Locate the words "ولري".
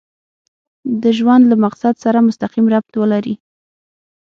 3.01-3.35